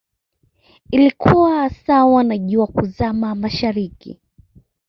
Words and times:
ilikuwa 0.91 1.69
sawa 1.69 2.23
na 2.23 2.37
jua 2.37 2.67
kuzama 2.67 3.35
mashariki 3.35 4.19